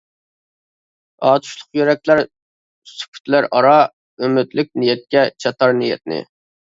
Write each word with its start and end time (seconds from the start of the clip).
ئاتۇشلۇق 1.27 1.67
يۈرەكلەر 1.79 2.21
سۈكۈتلەر 2.91 3.47
ئارا، 3.57 3.73
ئۈمىدلىك 4.23 4.71
نىيەتكە 4.85 5.25
چاتار 5.47 5.75
نىيەتنى. 5.83 6.19